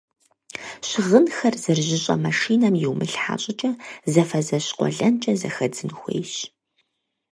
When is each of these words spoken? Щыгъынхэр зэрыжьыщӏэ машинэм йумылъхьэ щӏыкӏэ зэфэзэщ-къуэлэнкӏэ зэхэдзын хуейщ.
Щыгъынхэр 0.87 1.55
зэрыжьыщӏэ 1.63 2.15
машинэм 2.25 2.75
йумылъхьэ 2.83 3.35
щӏыкӏэ 3.41 3.71
зэфэзэщ-къуэлэнкӏэ 4.11 5.31
зэхэдзын 5.41 5.91
хуейщ. 5.97 6.33